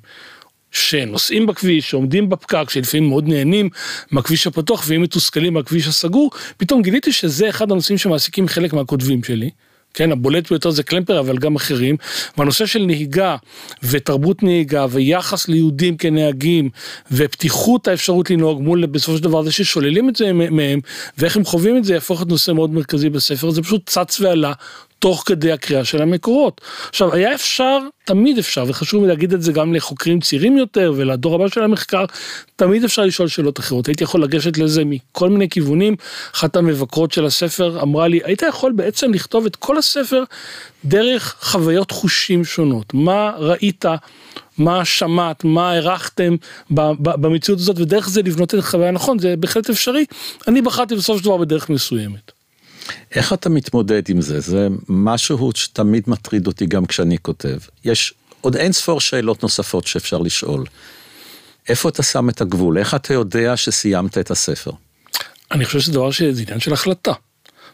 [0.72, 3.68] שנוסעים בכביש, שעומדים בפקק, שלפעמים מאוד נהנים
[4.10, 9.50] מהכביש הפתוח והם מתוסכלים מהכביש הסגור, פתאום גיליתי שזה אחד הנושאים שמעסיקים חלק מהכותבים שלי.
[9.94, 11.96] כן, הבולט ביותר זה קלמפר, אבל גם אחרים.
[12.38, 13.36] והנושא של נהיגה
[13.82, 16.70] ותרבות נהיגה ויחס ליהודים כנהגים
[17.10, 20.80] ופתיחות האפשרות לנהוג מול בסופו של דבר זה ששוללים את זה מהם
[21.18, 24.52] ואיך הם חווים את זה יהפוך להיות נושא מאוד מרכזי בספר, זה פשוט צץ ועלה
[25.02, 26.60] תוך כדי הקריאה של המקורות.
[26.88, 31.48] עכשיו, היה אפשר, תמיד אפשר, וחשוב להגיד את זה גם לחוקרים צעירים יותר ולדור הבא
[31.48, 32.04] של המחקר,
[32.56, 33.86] תמיד אפשר לשאול שאלות אחרות.
[33.86, 35.96] הייתי יכול לגשת לזה מכל מיני כיוונים.
[36.34, 40.24] אחת המבקרות של הספר אמרה לי, היית יכול בעצם לכתוב את כל הספר
[40.84, 42.94] דרך חוויות חושים שונות.
[42.94, 43.84] מה ראית?
[44.58, 46.36] מה שמעת, מה הערכתם
[47.00, 50.04] במציאות הזאת, ודרך זה לבנות את החוויה נכון, זה בהחלט אפשרי.
[50.48, 52.41] אני בחרתי בסופו של דבר בדרך מסוימת.
[53.14, 54.40] איך אתה מתמודד עם זה?
[54.40, 57.58] זה משהו שתמיד מטריד אותי גם כשאני כותב.
[57.84, 60.64] יש עוד אין ספור שאלות נוספות שאפשר לשאול.
[61.68, 62.78] איפה אתה שם את הגבול?
[62.78, 64.70] איך אתה יודע שסיימת את הספר?
[65.52, 67.12] אני חושב שזה דבר שזה עניין של החלטה.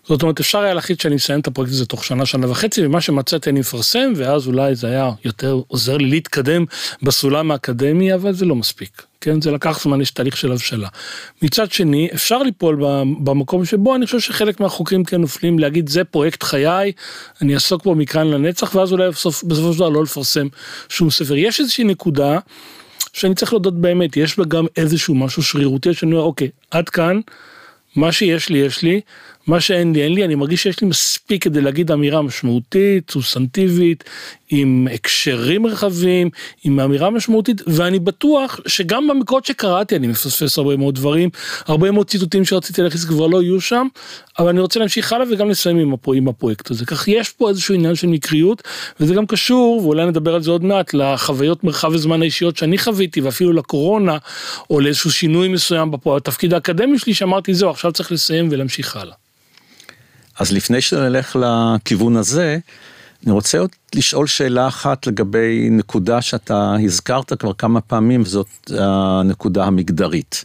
[0.09, 3.01] זאת אומרת, אפשר היה להחליט שאני מסיים את הפרויקט הזה תוך שנה, שנה וחצי, ומה
[3.01, 6.65] שמצאתי אני מפרסם, ואז אולי זה היה יותר עוזר לי להתקדם
[7.03, 9.03] בסולם האקדמי, אבל זה לא מספיק.
[9.21, 10.89] כן, זה לקח זמן, יש תהליך של הבשלה.
[11.43, 12.77] מצד שני, אפשר ליפול
[13.21, 16.93] במקום שבו אני חושב שחלק מהחוקרים כן נופלים להגיד, זה פרויקט חיי,
[17.43, 20.49] אני אעסוק בו מכאן לנצח, ואז אולי בסוף, בסופו של דבר לא לפרסם
[20.89, 21.37] שום ספר.
[21.37, 22.39] יש איזושהי נקודה
[23.13, 27.21] שאני צריך להודות באמת, יש בה גם איזשהו משהו שרירותי, שאני אומר, אוקיי, עד כאן,
[27.97, 29.01] מה שיש לי, יש לי,
[29.49, 34.05] מה שאין לי, אין לי, אני מרגיש שיש לי מספיק כדי להגיד אמירה משמעותית, סוסנטיבית,
[34.51, 36.31] עם הקשרים רחבים,
[36.65, 41.31] עם אמירה משמעותית, ואני בטוח שגם במקורות שקראתי אני מפספס הרבה מאוד דברים,
[41.67, 43.87] הרבה מאוד ציטוטים שרציתי להכניס כבר לא יהיו שם,
[44.39, 46.87] אבל אני רוצה להמשיך הלאה וגם לסיים עם, הפרו, עם הפרויקט הזה.
[46.87, 48.63] כך יש פה איזשהו עניין של מקריות,
[49.01, 53.21] וזה גם קשור, ואולי נדבר על זה עוד מעט, לחוויות מרחב וזמן האישיות שאני חוויתי,
[53.21, 54.17] ואפילו לקורונה,
[54.71, 59.15] או לאיזשהו שינוי מסוים בתפקיד האקדמי שלי, שאמרתי זהו, עכשיו צריך לסיים ולהמשיך הלאה.
[60.39, 62.59] אז לפני שנלך לכיוון הזה,
[63.25, 69.65] אני רוצה עוד לשאול שאלה אחת לגבי נקודה שאתה הזכרת כבר כמה פעמים, וזאת הנקודה
[69.65, 70.45] המגדרית.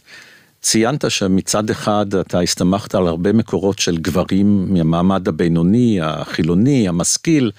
[0.62, 7.50] ציינת שמצד אחד אתה הסתמכת על הרבה מקורות של גברים מהמעמד הבינוני, החילוני, המשכיל,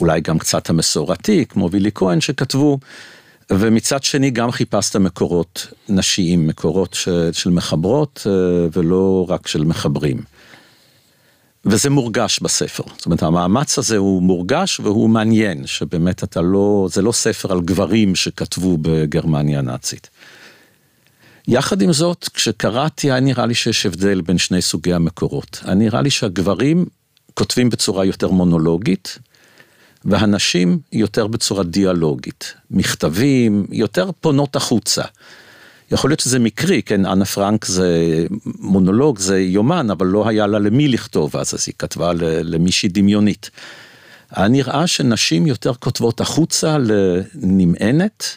[0.00, 2.78] אולי גם קצת המסורתי, כמו וילי כהן, שכתבו,
[3.52, 6.96] ומצד שני גם חיפשת מקורות נשיים, מקורות
[7.32, 8.26] של מחברות
[8.72, 10.39] ולא רק של מחברים.
[11.64, 17.02] וזה מורגש בספר, זאת אומרת המאמץ הזה הוא מורגש והוא מעניין, שבאמת אתה לא, זה
[17.02, 20.10] לא ספר על גברים שכתבו בגרמניה הנאצית.
[21.48, 25.60] יחד עם זאת, כשקראתי היה נראה לי שיש הבדל בין שני סוגי המקורות.
[25.64, 26.86] היה נראה לי שהגברים
[27.34, 29.18] כותבים בצורה יותר מונולוגית,
[30.04, 32.54] והנשים יותר בצורה דיאלוגית.
[32.70, 35.02] מכתבים, יותר פונות החוצה.
[35.92, 40.58] יכול להיות שזה מקרי, כן, אנה פרנק זה מונולוג, זה יומן, אבל לא היה לה
[40.58, 43.50] למי לכתוב אז, אז היא כתבה למישהי דמיונית.
[44.30, 48.36] היה נראה שנשים יותר כותבות החוצה לנמענת,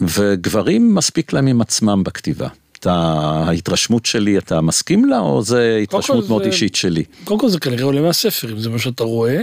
[0.00, 2.48] וגברים מספיק להם עם עצמם בכתיבה.
[2.72, 7.04] את ההתרשמות שלי, אתה מסכים לה, או זה התרשמות מאוד זה, אישית שלי?
[7.24, 9.40] קודם כל זה כנראה עולה מהספר, אם זה מה שאתה רואה.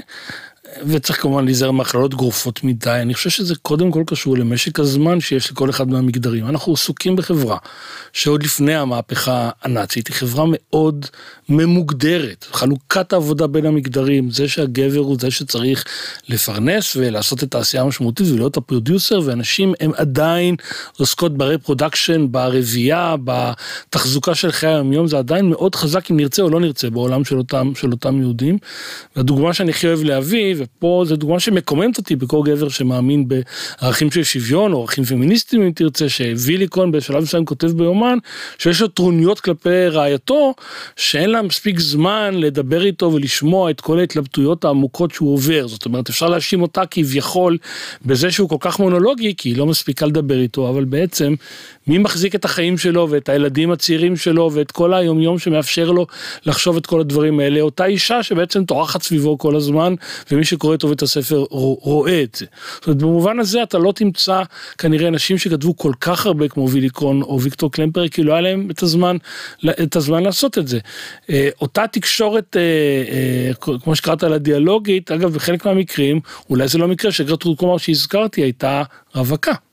[0.87, 5.51] וצריך כמובן להיזהר מהכללות גרופות מדי, אני חושב שזה קודם כל קשור למשק הזמן שיש
[5.51, 6.47] לכל אחד מהמגדרים.
[6.47, 7.57] אנחנו עסוקים בחברה
[8.13, 11.05] שעוד לפני המהפכה הנאצית היא חברה מאוד
[11.49, 15.85] ממוגדרת, חלוקת העבודה בין המגדרים, זה שהגבר הוא זה שצריך
[16.29, 20.55] לפרנס ולעשות את העשייה המשמעותית ולהיות ה producer, והנשים הן עדיין
[20.97, 26.49] עוסקות ב reproduction, ברבייה, בתחזוקה של חיי היום-יום, זה עדיין מאוד חזק אם נרצה או
[26.49, 28.57] לא נרצה בעולם של אותם, של אותם יהודים.
[29.15, 34.23] והדוגמה שאני הכי אוהב להביא, ופה זו דוגמה שמקוממת אותי בכל גבר שמאמין בערכים של
[34.23, 38.17] שוויון, או ערכים פמיניסטיים אם תרצה, שווילי כהן בשלב מסוים כותב ביומן,
[38.57, 40.53] שיש לו טרוניות כלפי רעייתו,
[40.95, 45.67] שאין לה מספיק זמן לדבר איתו ולשמוע את כל ההתלבטויות העמוקות שהוא עובר.
[45.67, 47.57] זאת אומרת, אפשר להאשים אותה כביכול
[48.05, 51.35] בזה שהוא כל כך מונולוגי, כי היא לא מספיקה לדבר איתו, אבל בעצם
[51.87, 56.07] מי מחזיק את החיים שלו ואת הילדים הצעירים שלו ואת כל היומיום שמאפשר לו
[56.45, 59.95] לחשוב את כל הדברים האלה, אותה אישה שבעצם טורחת סביבו כל הזמן,
[60.31, 62.45] ומי שקורא טוב את הספר רואה את זה.
[62.75, 64.41] זאת אומרת, במובן הזה אתה לא תמצא
[64.77, 68.67] כנראה אנשים שכתבו כל כך הרבה כמו ויליקון או ויקטור קלמפר, כי לא היה להם
[68.71, 69.17] את הזמן,
[69.83, 70.79] את הזמן לעשות את זה.
[71.29, 76.87] אה, אותה תקשורת, אה, אה, כמו שקראת לה דיאלוגית, אגב בחלק מהמקרים, אולי זה לא
[76.87, 78.83] מקרה שגרטרוד קומר שהזכרתי הייתה
[79.15, 79.70] רווקה.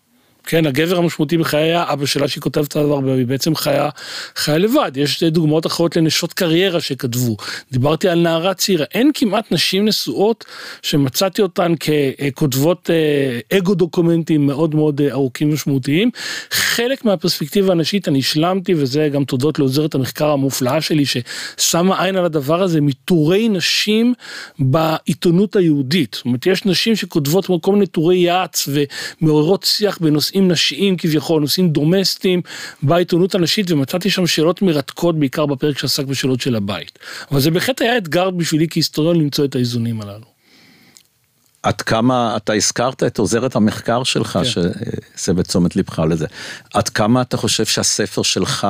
[0.51, 3.89] כן, הגבר המשמעותי בחיי היה אבא שלה שהיא כותבת עליו הרבה, והיא בעצם חיה,
[4.37, 4.93] חיה לבד.
[4.95, 7.37] יש דוגמאות אחרות לנשות קריירה שכתבו.
[7.73, 10.45] דיברתי על נערה צעירה, אין כמעט נשים נשואות
[10.83, 16.11] שמצאתי אותן ככותבות אה, אגו דוקומנטים מאוד מאוד אה, ארוכים ומשמעותיים.
[16.51, 22.25] חלק מהפרספקטיבה הנשית אני השלמתי, וזה גם תודות לעוזרת המחקר המופלאה שלי, ששמה עין על
[22.25, 24.15] הדבר הזה, מטורי נשים
[24.59, 26.15] בעיתונות היהודית.
[26.15, 28.69] זאת אומרת, יש נשים שכותבות כל מיני טורי יעץ
[29.23, 30.38] ומעוררות שיח בנושאים.
[30.41, 32.43] נושאים נשיים כביכול, נושאים דומסטיים
[32.83, 36.99] בעיתונות הנשית, ומצאתי שם שאלות מרתקות, בעיקר בפרק שעסק בשאלות של הבית.
[37.31, 40.25] אבל זה בהחלט היה אתגר בשבילי כהיסטוריון למצוא את האיזונים הללו.
[41.63, 44.45] עד כמה אתה הזכרת את עוזרת המחקר שלך, כן.
[44.45, 46.27] שהסב את תשומת לבך לזה,
[46.75, 48.67] עד כמה אתה חושב שהספר שלך,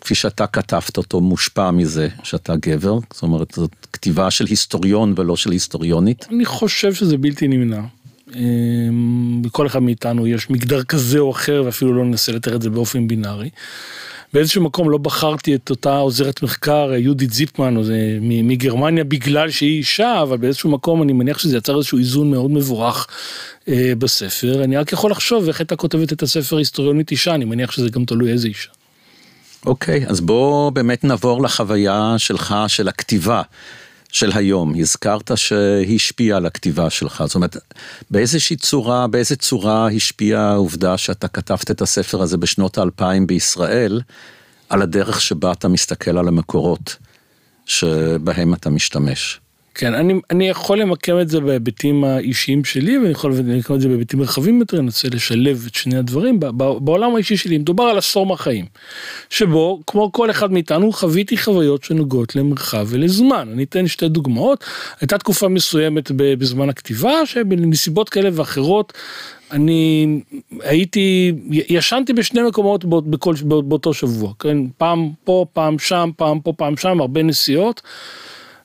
[0.00, 2.98] כפי שאתה כתבת אותו, מושפע מזה שאתה גבר?
[3.12, 6.26] זאת אומרת, זאת כתיבה של היסטוריון ולא של היסטוריונית?
[6.30, 7.80] אני חושב שזה בלתי נמנע.
[8.36, 12.70] אמ, בכל אחד מאיתנו יש מגדר כזה או אחר ואפילו לא ננסה לתאר את זה
[12.70, 13.50] באופן בינארי.
[14.32, 17.74] באיזשהו מקום לא בחרתי את אותה עוזרת מחקר יהודית זיפמן
[18.20, 23.06] מגרמניה בגלל שהיא אישה אבל באיזשהו מקום אני מניח שזה יצר איזשהו איזון מאוד מבורך
[23.68, 27.70] אה, בספר אני רק יכול לחשוב איך הייתה כותבת את הספר היסטוריונית אישה אני מניח
[27.70, 28.70] שזה גם תלוי איזה אישה.
[29.66, 33.42] אוקיי אז בוא באמת נעבור לחוויה שלך של הכתיבה.
[34.12, 37.56] של היום, הזכרת שהשפיעה על הכתיבה שלך, זאת אומרת,
[38.10, 44.00] באיזושהי צורה, באיזה צורה השפיעה העובדה שאתה כתבת את הספר הזה בשנות האלפיים בישראל,
[44.68, 46.96] על הדרך שבה אתה מסתכל על המקורות
[47.66, 49.41] שבהם אתה משתמש?
[49.74, 53.88] כן, אני, אני יכול למקם את זה בהיבטים האישיים שלי, ואני יכול למקם את זה
[53.88, 56.40] בהיבטים רחבים יותר, אני רוצה לשלב את שני הדברים.
[56.56, 58.66] בעולם האישי שלי מדובר על עשור מהחיים,
[59.30, 63.48] שבו, כמו כל אחד מאיתנו, חוויתי חוויות שנוגעות למרחב ולזמן.
[63.52, 64.64] אני אתן שתי דוגמאות.
[65.00, 68.92] הייתה תקופה מסוימת בזמן הכתיבה, שבנסיבות כאלה ואחרות,
[69.52, 70.06] אני
[70.60, 74.58] הייתי, ישנתי בשני מקומות בכל, באותו שבוע, כן?
[74.78, 77.82] פעם פה, פעם שם, פעם פה, פעם שם, הרבה נסיעות.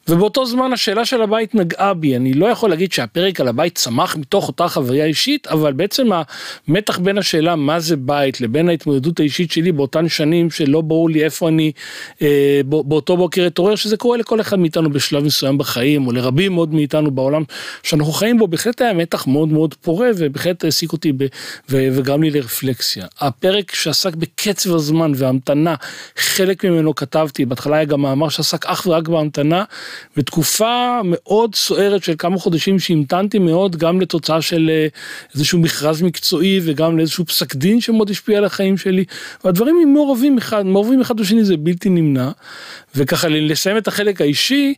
[0.10, 4.15] ובאותו זמן השאלה של הבית נגעה בי, אני לא יכול להגיד שהפרק על הבית צמח
[4.15, 6.08] מתוך אותה חוויה אישית, אבל בעצם
[6.67, 11.24] המתח בין השאלה מה זה בית לבין ההתמודדות האישית שלי באותן שנים שלא ברור לי
[11.24, 11.72] איפה אני
[12.22, 16.74] אה, באותו בוקר אתעורר, שזה קורה לכל אחד מאיתנו בשלב מסוים בחיים, או לרבים מאוד
[16.74, 17.43] מאיתנו בעולם
[17.84, 21.26] שאנחנו חיים בו, בהחלט היה מתח מאוד מאוד פורה, ובהחלט העסיק אותי ב,
[21.70, 23.06] ו, וגרם לי לרפלקסיה.
[23.20, 25.76] הפרק שעסק בקצב הזמן והמתנה,
[26.17, 29.63] חלק ממנו כתבתי, בהתחלה היה גם מאמר שעסק אך ורק בהמתנה.
[30.17, 34.88] ותקופה מאוד סוערת של כמה חודשים שהמתנתי מאוד גם לתוצאה של אה,
[35.36, 39.05] איזשהו מכרז מקצועי וגם לאיזשהו פסק דין שמאוד השפיע על החיים שלי
[39.43, 42.29] והדברים הם מעורבים אחד מעורבים אחד בשני זה בלתי נמנע
[42.95, 44.73] וככה לסיים את החלק האישי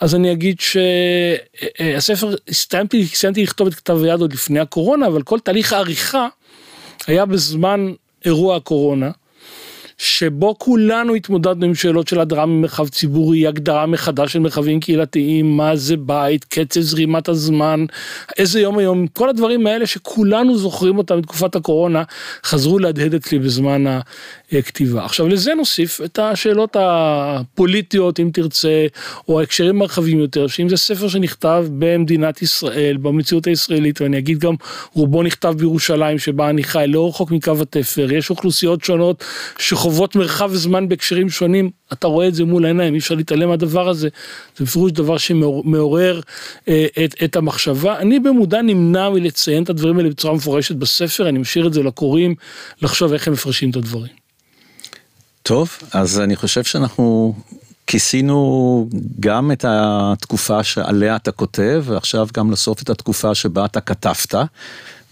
[0.00, 5.06] אז אני אגיד שהספר אה, אה, סיימתי סיימתי לכתוב את כתב היד עוד לפני הקורונה
[5.06, 6.28] אבל כל תהליך העריכה
[7.06, 7.92] היה בזמן
[8.24, 9.10] אירוע הקורונה.
[10.02, 15.76] שבו כולנו התמודדנו עם שאלות של הדרה ממרחב ציבורי, הגדרה מחדש של מרחבים קהילתיים, מה
[15.76, 17.84] זה בית, קצב זרימת הזמן,
[18.38, 22.02] איזה יום היום, כל הדברים האלה שכולנו זוכרים אותם בתקופת הקורונה,
[22.44, 23.84] חזרו להדהד אצלי בזמן
[24.52, 25.04] הכתיבה.
[25.04, 28.86] עכשיו לזה נוסיף את השאלות הפוליטיות, אם תרצה,
[29.28, 34.54] או ההקשרים הרחבים יותר, שאם זה ספר שנכתב במדינת ישראל, במציאות הישראלית, ואני אגיד גם,
[34.92, 39.24] רובו נכתב בירושלים, שבה אני חי, לא רחוק מקו התפר, יש אוכלוסיות שונות
[39.58, 43.48] שחוות חוות מרחב וזמן בהקשרים שונים, אתה רואה את זה מול העיניים, אי אפשר להתעלם
[43.48, 44.08] מהדבר הזה,
[44.56, 46.20] זה בפירוש דבר שמעורר
[46.68, 47.98] אה, את, את המחשבה.
[47.98, 52.34] אני במודע נמנע מלציין את הדברים האלה בצורה מפורשת בספר, אני משאיר את זה לקוראים
[52.82, 54.12] לחשוב איך הם מפרשים את הדברים.
[55.42, 57.34] טוב, אז אני חושב שאנחנו
[57.86, 58.88] כיסינו
[59.20, 64.34] גם את התקופה שעליה אתה כותב, ועכשיו גם לסוף את התקופה שבה אתה כתבת,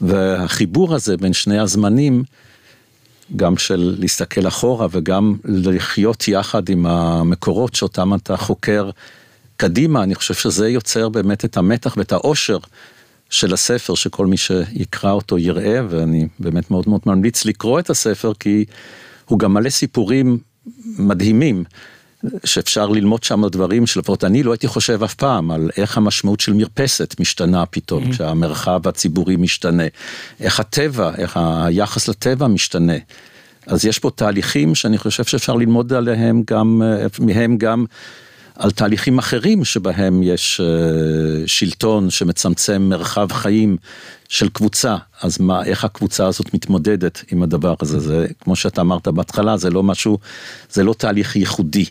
[0.00, 2.24] והחיבור הזה בין שני הזמנים,
[3.36, 8.90] גם של להסתכל אחורה וגם לחיות יחד עם המקורות שאותם אתה חוקר
[9.56, 12.58] קדימה, אני חושב שזה יוצר באמת את המתח ואת העושר
[13.30, 18.32] של הספר, שכל מי שיקרא אותו יראה, ואני באמת מאוד מאוד ממליץ לקרוא את הספר,
[18.40, 18.64] כי
[19.24, 20.38] הוא גם מלא סיפורים
[20.98, 21.64] מדהימים.
[22.44, 26.52] שאפשר ללמוד שם דברים שלפחות אני לא הייתי חושב אף פעם על איך המשמעות של
[26.52, 28.12] מרפסת משתנה פתאום, mm-hmm.
[28.12, 29.82] כשהמרחב הציבורי משתנה,
[30.40, 32.96] איך הטבע, איך היחס לטבע משתנה.
[33.66, 36.82] אז יש פה תהליכים שאני חושב שאפשר ללמוד עליהם גם,
[37.20, 37.84] מהם גם
[38.60, 43.76] על תהליכים אחרים שבהם יש אה, שלטון שמצמצם מרחב חיים
[44.28, 49.08] של קבוצה, אז מה, איך הקבוצה הזאת מתמודדת עם הדבר הזה, זה כמו שאתה אמרת
[49.08, 50.18] בהתחלה, זה לא משהו,
[50.70, 51.84] זה לא תהליך ייחודי.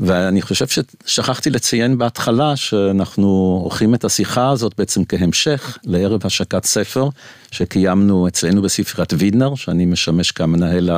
[0.00, 7.08] ואני חושב ששכחתי לציין בהתחלה שאנחנו עורכים את השיחה הזאת בעצם כהמשך לערב השקת ספר
[7.50, 10.90] שקיימנו אצלנו בספריית וידנר, שאני משמש כמנהל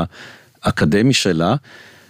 [0.63, 1.55] האקדמי שלה.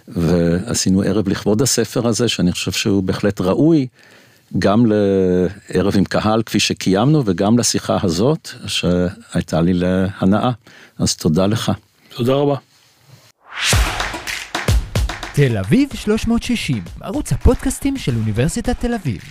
[0.07, 3.87] ועשינו ערב לכבוד הספר הזה, שאני חושב שהוא בהחלט ראוי,
[4.59, 10.51] גם לערב עם קהל כפי שקיימנו, וגם לשיחה הזאת, שהייתה לי להנאה.
[10.99, 11.71] אז תודה לך.
[12.15, 12.55] תודה רבה.
[15.33, 19.21] תל אביב 360, ערוץ הפודקאסטים של אוניברסיטת תל אביב.